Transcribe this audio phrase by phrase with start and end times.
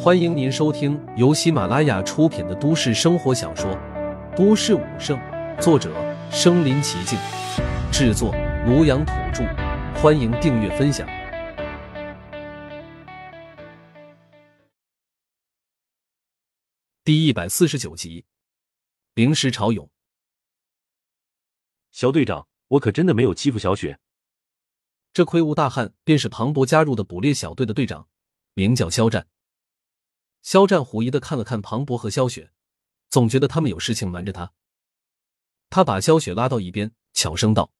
[0.00, 3.70] 欢迎您收听由喜马拉雅出品的都市生活小说
[4.36, 5.18] 《都市武圣》，
[5.60, 5.92] 作者：
[6.30, 7.18] 身临其境，
[7.92, 8.32] 制作：
[8.66, 9.44] 庐阳土著。
[10.00, 11.06] 欢迎订阅分享。
[17.04, 18.24] 第一百四十九集，
[19.14, 19.90] 灵石潮涌。
[21.90, 23.98] 小队长，我可真的没有欺负小雪。
[25.12, 28.06] 这魁梧大汉便是庞博加入的捕猎小队的队长，
[28.54, 29.26] 名叫肖战。
[30.42, 32.52] 肖战狐疑的看了看庞博和肖雪，
[33.10, 34.52] 总觉得他们有事情瞒着他。
[35.70, 37.72] 他把肖雪拉到一边，悄声道：“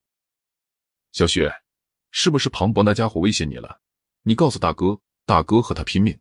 [1.12, 1.62] 小雪，
[2.10, 3.80] 是不是庞博那家伙威胁你了？
[4.22, 6.20] 你告诉大哥，大哥和他拼命。”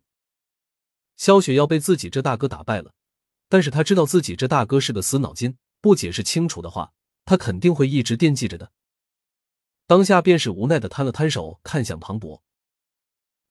[1.17, 2.93] 肖雪要被自己这大哥打败了，
[3.49, 6.93] 但是他知道自己这大哥是个死脑筋，不解释清楚的话，
[7.25, 8.71] 他肯定会一直惦记着的。
[9.87, 12.43] 当下便是无奈的摊了摊手，看向庞博：“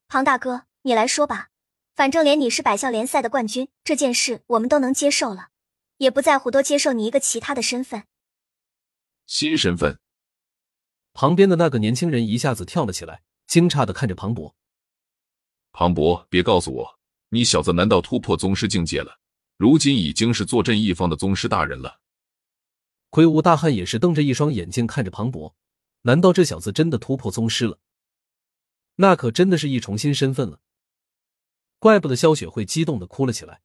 [0.09, 1.51] 庞大哥，你来说吧。”
[1.97, 5.49] 反正连你是百校联赛的冠军这件事，我们都能接受了，
[5.97, 8.05] 也不在乎多接受你一个其他的身份。
[9.25, 9.99] 新身份。
[11.15, 14.55] 旁边的那个年轻人一下子跳了起来，惊诧的看着庞博。
[15.73, 16.99] 庞博，别告诉我，
[17.31, 19.19] 你小子难道突破宗师境界了？
[19.57, 22.01] 如今已经是坐镇一方的宗师大人了。
[23.09, 25.57] 魁梧大汉也是瞪着一双眼睛看着庞博，
[26.03, 27.79] 难道这小子真的突破宗师了？
[28.97, 30.61] 那可真的是一重新身份了。
[31.87, 33.63] 怪不得萧雪会激动的哭了起来。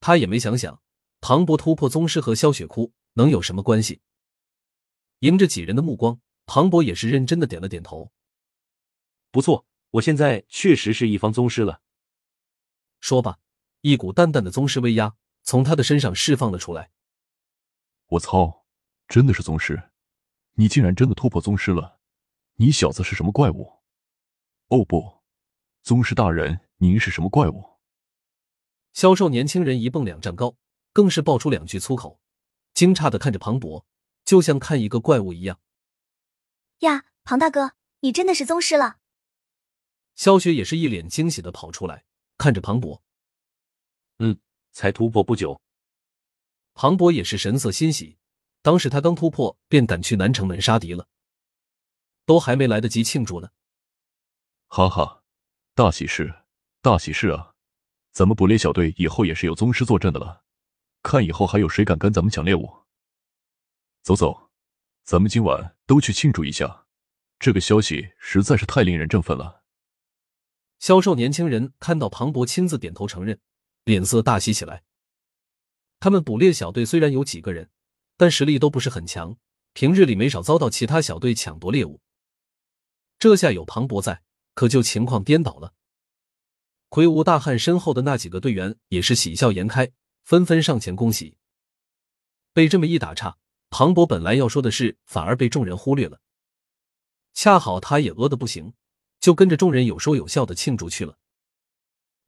[0.00, 0.82] 他也没想想，
[1.20, 4.00] 庞博突破宗师和萧雪哭能有什么关系？
[5.20, 8.10] 迎着几人的目光，庞博也是认真的点了点头。
[9.30, 11.80] 不错，我现在确实是一方宗师了。
[12.98, 13.38] 说罢，
[13.82, 16.90] 一股淡淡的宗师威压从他的身上释放了出来。
[18.08, 18.66] 我操，
[19.06, 19.90] 真的是宗师！
[20.54, 22.00] 你竟然真的突破宗师了！
[22.56, 23.84] 你小子是什么怪物？
[24.70, 25.22] 哦不，
[25.84, 26.65] 宗师大人。
[26.78, 27.78] 您是什么怪物？
[28.92, 30.56] 销售年轻人一蹦两丈高，
[30.92, 32.20] 更是爆出两句粗口，
[32.74, 33.86] 惊诧的看着庞博，
[34.26, 35.58] 就像看一个怪物一样。
[36.80, 38.98] 呀，庞大哥，你真的是宗师了！
[40.16, 42.04] 萧雪也是一脸惊喜的跑出来，
[42.36, 43.02] 看着庞博。
[44.18, 44.38] 嗯，
[44.72, 45.58] 才突破不久。
[46.74, 48.18] 庞博也是神色欣喜，
[48.60, 51.08] 当时他刚突破，便赶去南城门杀敌了，
[52.26, 53.48] 都还没来得及庆祝呢。
[54.66, 55.22] 哈哈，
[55.74, 56.42] 大喜事！
[56.86, 57.52] 大喜事啊！
[58.12, 60.44] 咱们捕猎小队以后也是有宗师坐镇的了，
[61.02, 62.84] 看以后还有谁敢跟咱们抢猎物。
[64.04, 64.52] 走走，
[65.02, 66.86] 咱们今晚都去庆祝一下，
[67.40, 69.64] 这个消息实在是太令人振奋了。
[70.78, 73.40] 销售年轻人看到庞博亲自点头承认，
[73.82, 74.84] 脸色大喜起来。
[75.98, 77.68] 他们捕猎小队虽然有几个人，
[78.16, 79.36] 但实力都不是很强，
[79.72, 82.00] 平日里没少遭到其他小队抢夺猎物。
[83.18, 84.22] 这下有庞博在，
[84.54, 85.72] 可就情况颠倒了。
[86.88, 89.90] 魁梧大汉身后的那几个队员也是喜笑颜开，
[90.22, 91.36] 纷纷上前恭喜。
[92.52, 93.36] 被这么一打岔，
[93.70, 96.20] 庞博本来要说的事反而被众人忽略了。
[97.34, 98.72] 恰好他也饿得不行，
[99.20, 101.18] 就跟着众人有说有笑的庆祝去了。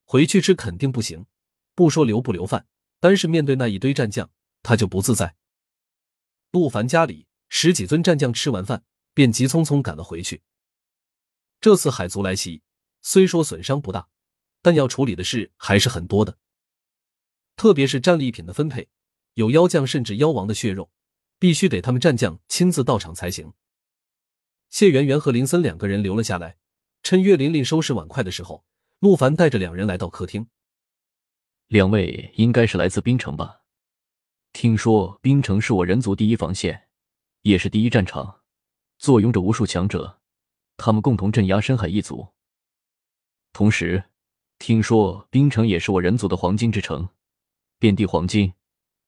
[0.05, 1.27] 回去吃肯定不行，
[1.75, 2.67] 不说留不留饭，
[3.01, 4.31] 单是面对那一堆战将，
[4.63, 5.37] 他就不自在。
[6.51, 10.43] 陆凡家里十几尊战将吃完饭，便急匆匆赶了回去。
[11.61, 12.63] 这次海族来袭，
[13.01, 14.09] 虽说损伤不大。
[14.69, 16.37] 但要处理的事还是很多的，
[17.57, 18.91] 特别是战利品的分配，
[19.33, 20.91] 有妖将甚至妖王的血肉，
[21.39, 23.55] 必须得他们战将亲自到场才行。
[24.69, 26.59] 谢圆圆和林森两个人留了下来，
[27.03, 28.67] 趁岳琳琳收拾碗筷的时候，
[28.99, 30.47] 陆凡带着两人来到客厅。
[31.69, 33.63] 两位应该是来自冰城吧？
[34.53, 36.91] 听说冰城是我人族第一防线，
[37.41, 38.43] 也是第一战场，
[38.99, 40.21] 坐拥着无数强者，
[40.77, 42.35] 他们共同镇压深海一族，
[43.55, 44.05] 同时。
[44.59, 47.09] 听说冰城也是我人族的黄金之城，
[47.79, 48.53] 遍地黄金，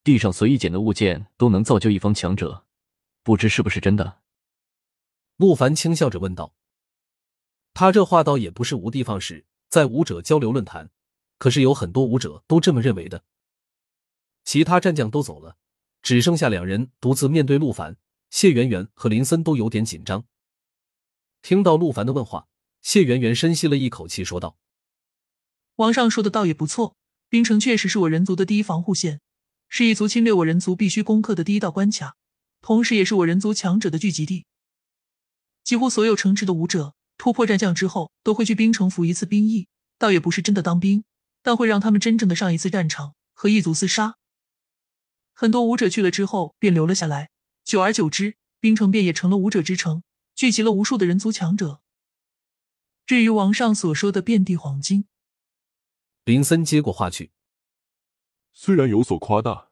[0.05, 2.65] 地上随意捡的物件都能造就一方强者，
[3.23, 4.21] 不知是不是真的？
[5.37, 6.55] 陆凡轻笑着问道。
[7.75, 10.91] 他这话倒也不是无的放矢，在武者交流论坛，
[11.39, 13.25] 可是有很多武者都这么认为的。
[14.45, 15.57] 其他战将都走了，
[16.01, 17.97] 只剩下两人独自面对陆凡。
[18.31, 20.25] 谢圆圆和林森都有点紧张。
[21.43, 22.47] 听到陆凡的问话，
[22.81, 24.57] 谢圆圆深吸了一口气，说道。
[25.81, 26.95] 王上说的倒也不错，
[27.31, 29.23] 冰城确实是我人族的第一防护线，
[29.67, 32.17] 是一族侵略我人族必须攻克的第一道关卡，
[32.61, 34.45] 同时也是我人族强者的聚集地。
[35.65, 41.05] 几乎所有城池的武者突破战将之后，都会去冰城服一次兵役，倒也不是真的当兵，
[41.43, 44.17] 但会让他们真正的上一次战场，和异族厮杀。
[45.33, 47.31] 很多武者去了之后便留了下来，
[47.65, 50.03] 久而久之，冰城便也成了武者之城，
[50.35, 51.81] 聚集了无数的人族强者。
[53.07, 55.07] 至于王上所说的遍地黄金。
[56.25, 57.33] 林森接过话去，
[58.53, 59.71] 虽然有所夸大，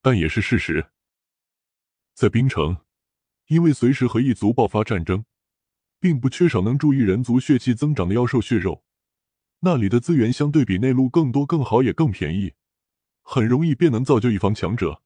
[0.00, 0.92] 但也是事实。
[2.14, 2.84] 在冰城，
[3.48, 5.24] 因为随时和异族爆发战争，
[5.98, 8.84] 并不缺少能注意人族血气增长的妖兽血肉。
[9.60, 12.54] 那里的资源相对比内陆更多、更好，也更便宜，
[13.22, 15.02] 很容易便能造就一方强者。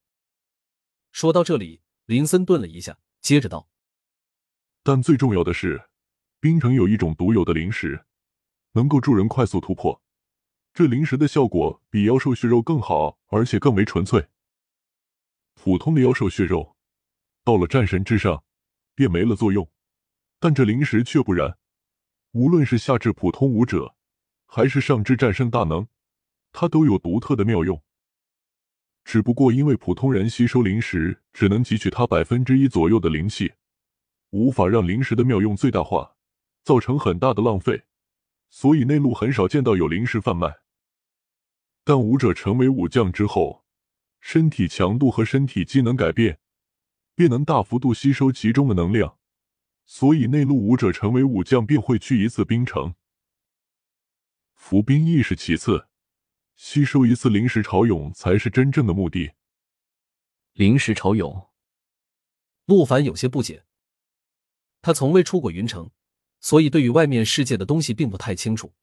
[1.11, 3.67] 说到这里，林森顿了一下，接着道
[4.83, 5.89] ：“但最重要的是，
[6.39, 8.05] 冰城有一种独有的灵石，
[8.73, 10.02] 能够助人快速突破。
[10.73, 14.27] 这灵石的效果比妖兽血肉更好，而且更为纯粹。
[15.53, 16.75] 普通的妖兽血肉，
[17.43, 18.43] 到了战神之上，
[18.95, 19.69] 便没了作用。
[20.39, 21.57] 但这灵石却不然，
[22.31, 23.95] 无论是下至普通武者。”
[24.45, 25.87] 还是上至战胜大能，
[26.51, 27.81] 它都有独特的妙用。
[29.03, 33.53] 只不过因为普通人吸收灵石只能汲取它百分之一左右的灵气，
[34.29, 36.17] 无法让灵石的妙用最大化，
[36.63, 37.85] 造成很大的浪费，
[38.51, 40.62] 所以内陆很少见到有灵石贩卖。
[41.83, 43.65] 但武者成为武将之后，
[44.19, 46.39] 身体强度和身体机能改变，
[47.13, 49.17] 便能大幅度吸收其中的能量，
[49.85, 52.95] 所以内陆武者成为武将便会去一次冰城。
[54.53, 55.89] 服兵役是其次，
[56.55, 59.33] 吸收一次灵石潮涌才是真正的目的。
[60.53, 61.49] 灵石潮涌，
[62.65, 63.65] 陆凡有些不解。
[64.81, 65.91] 他从未出过云城，
[66.39, 68.73] 所以对于外面世界的东西并不太清楚。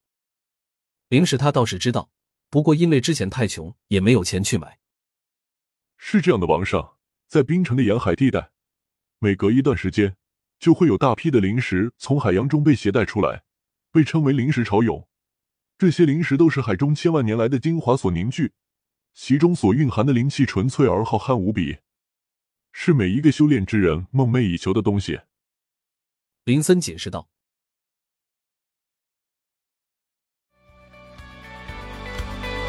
[1.08, 2.10] 灵石他倒是知道，
[2.50, 4.80] 不过因为之前太穷，也没有钱去买。
[5.96, 6.98] 是这样的，王上，
[7.28, 8.50] 在冰城的沿海地带，
[9.20, 10.16] 每隔一段时间
[10.58, 13.44] 就会有大批的灵石从海洋中被携带出来，
[13.92, 15.08] 被称为灵石潮涌。
[15.78, 18.52] 这些灵石都是海中千万年来的精华所凝聚，
[19.14, 21.78] 其中所蕴含的灵气纯粹而浩瀚无比，
[22.72, 25.20] 是每一个修炼之人梦寐以求的东西。
[26.44, 27.29] 林森解释道：“